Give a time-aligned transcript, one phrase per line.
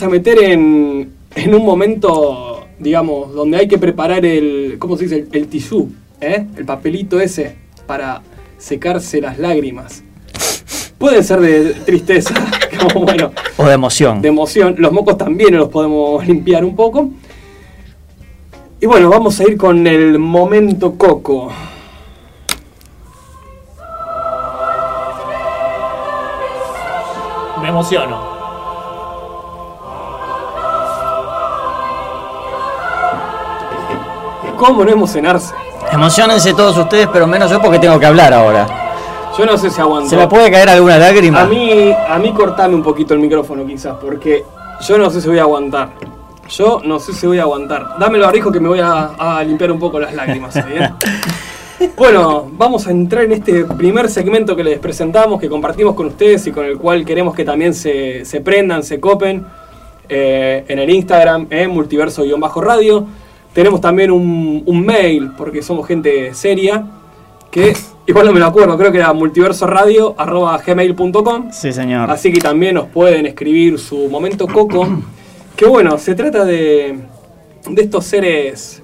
[0.00, 5.16] a meter en, en un momento, digamos, donde hay que preparar el, ¿cómo se dice?
[5.16, 5.90] El, el tisú,
[6.20, 6.46] ¿eh?
[6.56, 8.22] El papelito ese para
[8.58, 10.04] secarse las lágrimas.
[10.98, 12.32] Pueden ser de tristeza,
[12.92, 14.22] como bueno, O de emoción.
[14.22, 14.76] de emoción.
[14.78, 17.10] Los mocos también los podemos limpiar un poco.
[18.80, 21.50] Y bueno, vamos a ir con el momento coco.
[27.60, 28.37] Me emociono.
[34.58, 35.54] ¿Cómo no emocionarse?
[35.92, 38.66] Emocionense todos ustedes, pero menos yo porque tengo que hablar ahora.
[39.38, 40.10] Yo no sé si aguanto.
[40.10, 41.42] ¿Se me puede caer alguna lágrima?
[41.42, 44.44] A mí, a mí cortame un poquito el micrófono quizás, porque
[44.86, 45.90] yo no sé si voy a aguantar.
[46.48, 47.98] Yo no sé si voy a aguantar.
[48.00, 50.56] Dámelo a Rijo que me voy a, a limpiar un poco las lágrimas.
[50.56, 50.92] ¿está bien?
[51.96, 56.44] Bueno, vamos a entrar en este primer segmento que les presentamos, que compartimos con ustedes
[56.48, 59.46] y con el cual queremos que también se, se prendan, se copen
[60.08, 63.06] eh, en el Instagram, en multiverso-radio.
[63.58, 66.86] Tenemos también un, un mail, porque somos gente seria,
[67.50, 67.74] que
[68.06, 71.50] igual no me lo acuerdo, creo que era multiversoradio.gmail.com.
[71.50, 72.08] Sí, señor.
[72.08, 74.86] Así que también nos pueden escribir su momento coco.
[75.56, 77.00] Que bueno, se trata de,
[77.68, 78.80] de estos seres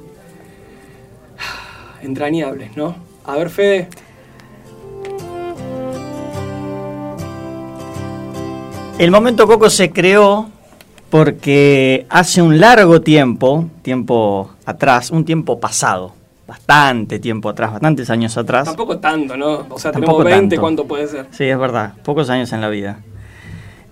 [2.03, 2.97] entrañables, ¿no?
[3.27, 3.89] A ver, Fede.
[8.99, 10.51] El momento Coco se creó
[11.15, 16.13] porque hace un largo tiempo, tiempo atrás, un tiempo pasado,
[16.45, 18.65] bastante tiempo atrás, bastantes años atrás.
[18.65, 19.65] Tampoco tanto, ¿no?
[19.71, 20.61] O sea, Tampoco tenemos 20, tanto.
[20.61, 21.27] ¿cuánto puede ser?
[21.31, 22.99] Sí, es verdad, pocos años en la vida.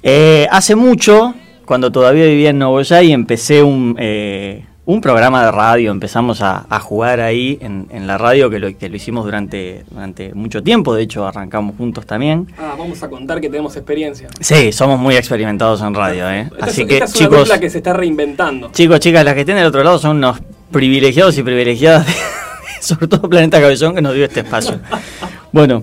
[0.03, 1.33] Eh, hace mucho,
[1.65, 6.67] cuando todavía vivía en Nogoyá y empecé un, eh, un programa de radio, empezamos a,
[6.69, 10.63] a jugar ahí en, en la radio, que lo, que lo hicimos durante, durante mucho
[10.63, 12.47] tiempo, de hecho arrancamos juntos también.
[12.59, 14.29] Ah, vamos a contar que tenemos experiencia.
[14.41, 16.49] Sí, somos muy experimentados en radio, ¿eh?
[16.53, 18.71] Esta Así que esta es una chicos, dupla que se está reinventando.
[18.73, 20.39] chicos, chicas, las que estén del otro lado son unos
[20.71, 22.13] privilegiados y privilegiadas, de-
[22.81, 24.79] sobre todo Planeta Cabezón que nos dio este espacio.
[25.53, 25.83] Bueno,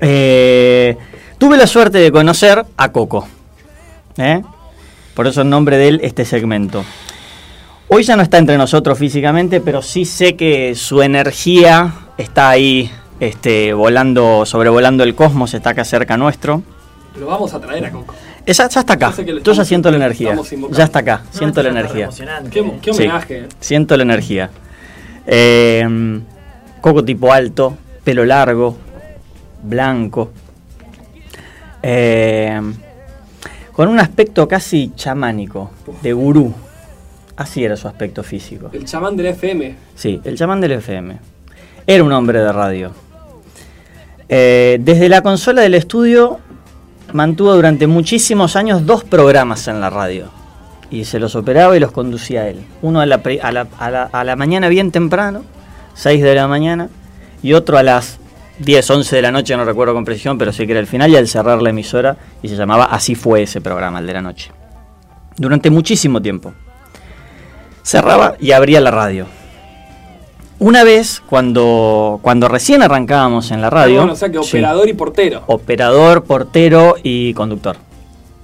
[0.00, 0.96] eh,
[1.38, 3.26] tuve la suerte de conocer a Coco,
[4.16, 4.42] ¿eh?
[5.14, 6.84] por eso el nombre de él este segmento.
[7.88, 12.90] Hoy ya no está entre nosotros físicamente, pero sí sé que su energía está ahí,
[13.20, 16.62] este, volando, sobrevolando el cosmos, está acá cerca nuestro.
[17.18, 18.14] Lo vamos a traer a Coco.
[18.46, 19.14] Esa, ya está acá.
[19.42, 20.36] Yo ya siento la energía.
[20.72, 21.22] Ya está acá.
[21.30, 22.04] Siento la energía.
[22.04, 22.50] emocionante.
[22.50, 23.02] Qué, qué Sí.
[23.04, 23.46] homenaje.
[23.60, 24.50] Siento la energía.
[25.26, 26.20] Eh,
[26.80, 28.76] coco tipo alto, pelo largo,
[29.62, 30.30] blanco.
[31.82, 32.60] eh,
[33.72, 35.70] con un aspecto casi chamánico,
[36.02, 36.54] de gurú.
[37.36, 38.70] Así era su aspecto físico.
[38.72, 39.74] El chamán del FM.
[39.96, 41.16] Sí, el chamán del FM.
[41.86, 42.92] Era un hombre de radio.
[44.28, 46.38] Eh, desde la consola del estudio
[47.12, 50.28] mantuvo durante muchísimos años dos programas en la radio.
[50.90, 52.60] Y se los operaba y los conducía él.
[52.82, 55.42] Uno a la, a la- a la- a la mañana bien temprano,
[55.94, 56.88] 6 de la mañana,
[57.42, 58.18] y otro a las
[58.60, 61.10] 10, 11 de la noche, no recuerdo con precisión, pero sé que era el final
[61.10, 64.22] y al cerrar la emisora, y se llamaba Así fue ese programa, el de la
[64.22, 64.52] noche.
[65.36, 66.54] Durante muchísimo tiempo
[67.84, 69.26] cerraba y abría la radio.
[70.58, 74.88] Una vez, cuando, cuando recién arrancábamos en la radio, Bueno, o sea que sí, operador
[74.88, 75.42] y portero.
[75.46, 77.76] operador, portero y conductor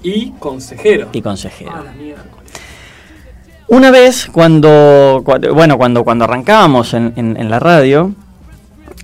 [0.02, 1.08] Y consejero.
[1.12, 1.70] y consejero.
[1.74, 2.26] Ah, la miércoles.
[3.68, 8.12] Una vez, cuando, cuando- bueno, cuando, cuando arrancábamos en, en- en la radio,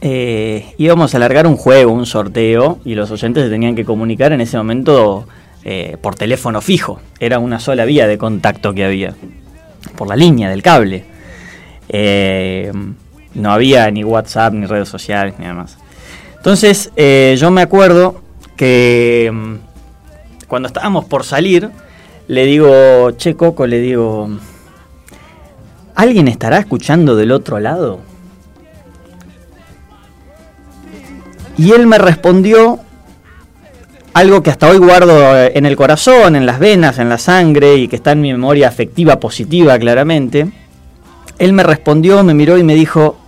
[0.01, 4.33] eh, íbamos a alargar un juego, un sorteo, y los oyentes se tenían que comunicar
[4.33, 5.27] en ese momento
[5.65, 7.01] eh, por teléfono fijo.
[7.21, 9.15] Era una sola vía de contacto que había,
[9.95, 11.05] por la línea del cable.
[11.89, 12.73] Eh,
[13.35, 15.79] no había ni WhatsApp, ni redes sociales, ni nada más.
[16.37, 18.21] Entonces, eh, yo me acuerdo
[18.57, 19.55] que mm,
[20.49, 21.71] cuando estábamos por salir,
[22.29, 24.29] le digo, che Coco, le digo,
[25.95, 28.01] ¿alguien estará escuchando del otro lado?
[31.59, 32.81] Y él me respondió
[34.17, 37.77] algo que hasta hoy guardo eh, en el corazón, en las venas, en la sangre
[37.77, 40.51] y que está en mi memoria afectiva positiva claramente.
[41.39, 43.19] Él me respondió, me miró y me dijo,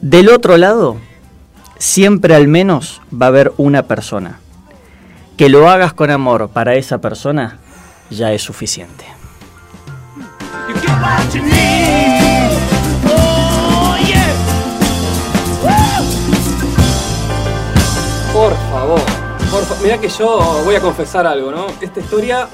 [0.00, 0.96] del otro lado,
[1.76, 4.38] siempre al menos va a haber una persona.
[5.36, 7.58] Que lo hagas con amor para esa persona
[8.10, 9.04] ya es suficiente.
[13.08, 13.96] Oh.
[18.32, 19.21] Por favor.
[19.52, 21.66] Por fa- Mirá que yo voy a confesar algo, ¿no?
[21.80, 22.48] Esta historia.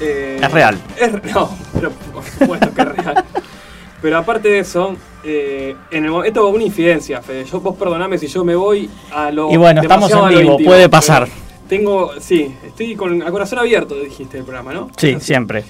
[0.00, 0.76] eh, Es real.
[0.98, 3.24] es no, pero por supuesto que es real.
[4.02, 7.44] Pero aparte de eso, eh, en el, mo- esto es una infidencia, Fede.
[7.46, 9.50] Yo, vos perdoname si yo me voy a lo.
[9.50, 11.26] Y bueno, estamos en vivo, íntimo, puede pasar.
[11.70, 14.90] tengo, sí, estoy con a corazón abierto, dijiste el programa, ¿no?
[14.98, 15.24] Sí, así.
[15.24, 15.64] siempre.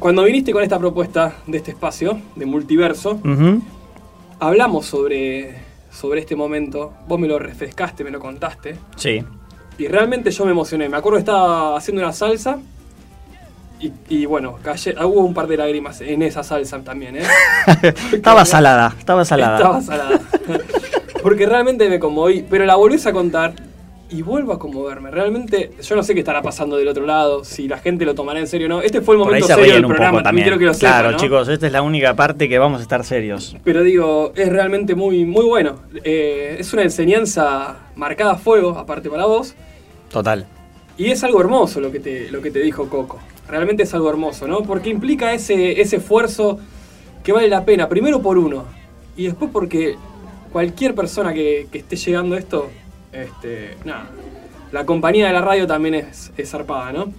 [0.00, 3.20] Cuando viniste con esta propuesta de este espacio, de multiverso,
[4.40, 5.54] hablamos sobre,
[5.92, 9.22] sobre este momento, vos me lo refrescaste, me lo contaste, Sí.
[9.78, 10.88] Y realmente yo me emocioné.
[10.88, 12.58] Me acuerdo que estaba haciendo una salsa,
[13.80, 17.22] y, y bueno, calle- hubo un par de lágrimas en esa salsa también, ¿eh?
[18.12, 19.56] estaba salada, estaba salada.
[19.56, 20.20] Estaba salada.
[21.22, 23.54] Porque realmente me conmoví, pero la volvés a contar
[24.10, 25.10] y vuelvo a conmoverme.
[25.10, 28.38] Realmente, yo no sé qué estará pasando del otro lado, si la gente lo tomará
[28.38, 28.82] en serio o no.
[28.82, 31.66] Este fue el momento se serio del programa, también quiero que lo claro, chicos, esta
[31.66, 33.56] es la única parte que vamos a estar serios.
[33.64, 35.80] Pero digo, es realmente muy, muy bueno.
[36.04, 39.54] Eh, es una enseñanza marcada a fuego, aparte para vos.
[40.10, 40.46] Total.
[40.96, 43.18] Y es algo hermoso lo que te, lo que te dijo Coco.
[43.48, 44.62] Realmente es algo hermoso, ¿no?
[44.62, 46.58] Porque implica ese, ese esfuerzo
[47.22, 48.64] que vale la pena, primero por uno,
[49.16, 49.96] y después porque
[50.52, 52.70] cualquier persona que, que esté llegando a esto,
[53.14, 54.06] este, nada,
[54.72, 57.12] la compañía de la radio también es, es zarpada, ¿no?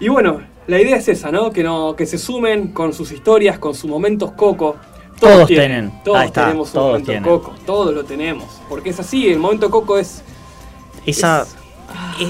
[0.00, 1.50] Y bueno, la idea es esa, ¿no?
[1.50, 4.76] Que, no, que se sumen con sus historias, con sus momentos Coco.
[5.20, 5.92] Todos tienen.
[6.04, 7.30] Todos está, tenemos un todos momento tienen.
[7.30, 8.46] Coco, todos lo tenemos.
[8.68, 10.22] Porque es así, el momento Coco es...
[11.06, 11.56] Esa, Es-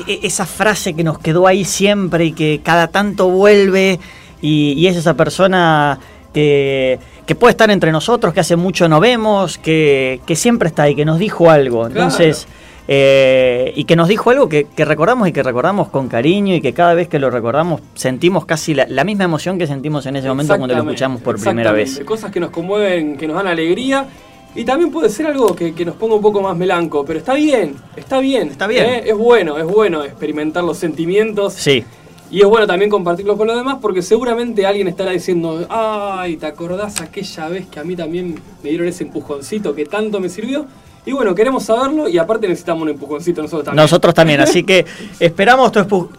[0.09, 4.01] e- e- esa frase que nos quedó ahí siempre y que cada tanto vuelve
[4.43, 5.99] y, y es esa persona
[6.35, 10.85] que, que puede estar entre nosotros, que hace mucho no vemos, que, que siempre está
[10.85, 11.87] ahí, que nos dijo algo.
[11.87, 12.47] Entonces,
[12.93, 16.61] eh, y que nos dijo algo que, que recordamos y que recordamos con cariño y
[16.61, 20.17] que cada vez que lo recordamos sentimos casi la, la misma emoción que sentimos en
[20.17, 22.03] ese momento cuando lo escuchamos por primera vez.
[22.05, 24.09] Cosas que nos conmueven, que nos dan alegría.
[24.57, 27.35] Y también puede ser algo que, que nos ponga un poco más melanco, pero está
[27.35, 28.49] bien, está bien.
[28.49, 28.85] Está bien.
[28.85, 29.03] ¿eh?
[29.07, 31.53] Es bueno, es bueno experimentar los sentimientos.
[31.53, 31.85] Sí,
[32.33, 36.47] Y es bueno también compartirlos con los demás porque seguramente alguien estará diciendo, ay, ¿te
[36.47, 38.35] acordás aquella vez que a mí también
[38.65, 40.67] me dieron ese empujoncito que tanto me sirvió?
[41.07, 43.83] Y bueno, queremos saberlo y aparte necesitamos un empujoncito nosotros también.
[43.83, 44.85] Nosotros también, así que
[45.21, 45.73] esperamos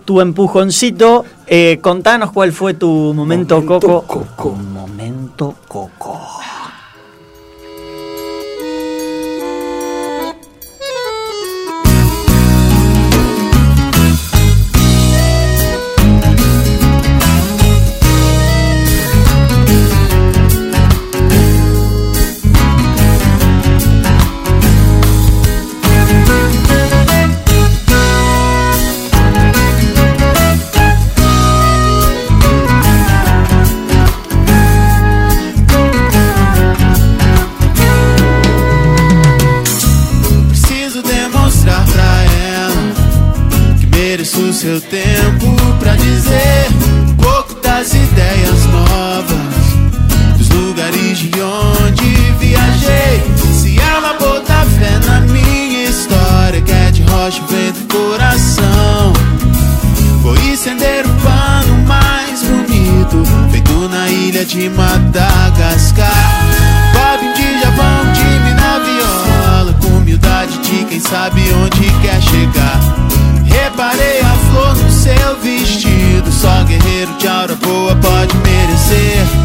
[0.05, 1.23] tu, empujoncito.
[1.45, 4.25] Eh, contanos cuál fue tu momento, Momento Coco.
[4.35, 4.55] Coco.
[4.55, 5.90] Momento Coco.
[44.41, 46.67] Que mereço o seu tempo pra dizer
[47.07, 53.21] um pouco das ideias novas, dos lugares de onde viajei.
[53.53, 59.13] Se ela botar fé na minha história, que é de rocha, vento e coração.
[60.21, 66.13] Vou estender o pano mais bonito Feito na ilha de Madagascar
[66.93, 72.60] Bob de Javão, mim na viola Com humildade de quem sabe onde quer chegar
[75.01, 76.31] seu vestido.
[76.31, 79.40] Só guerreiro de aura boa pode merecer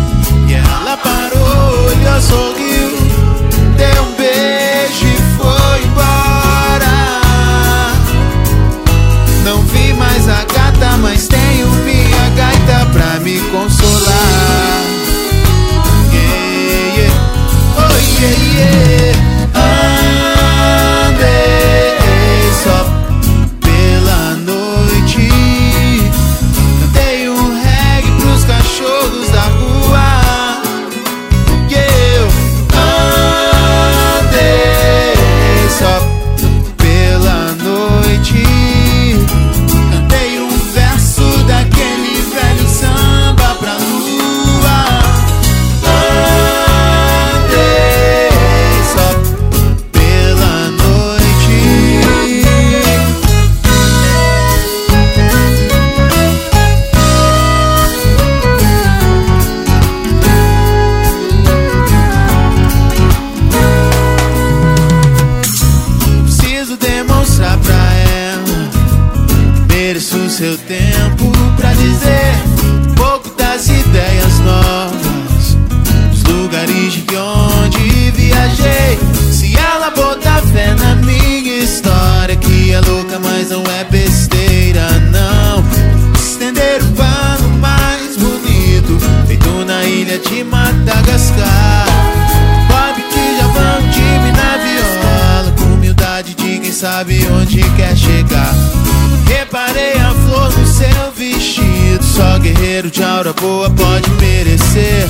[102.17, 105.07] Só guerreiro de aura boa pode merecer.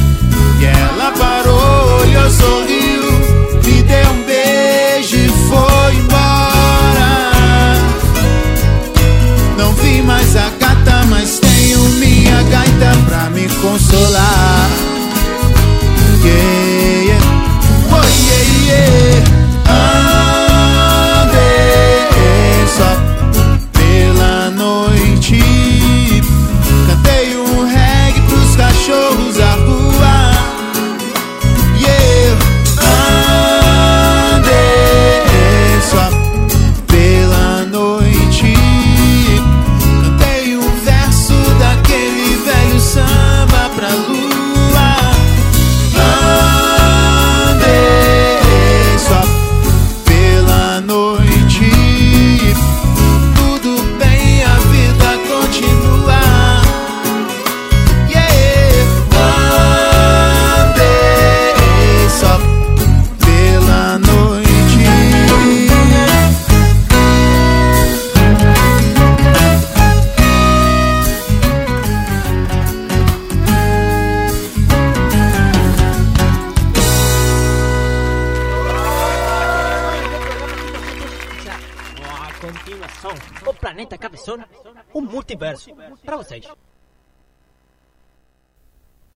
[0.60, 2.75] E ela parou, olhou, sorriu.
[85.36, 85.70] multiverso
[86.04, 86.46] para vocês.